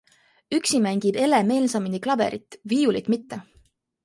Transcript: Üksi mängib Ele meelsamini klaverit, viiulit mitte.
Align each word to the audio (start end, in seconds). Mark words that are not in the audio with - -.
Üksi 0.59 0.79
mängib 0.85 1.19
Ele 1.25 1.41
meelsamini 1.51 2.01
klaverit, 2.07 2.59
viiulit 2.75 3.13
mitte. 3.17 3.41